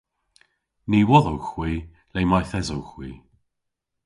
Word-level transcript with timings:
Ny 0.89 0.99
wodhowgh 1.09 1.49
hwi 1.53 1.71
le 2.13 2.21
mayth 2.29 2.55
esowgh 2.59 2.91
hwi. 2.93 3.09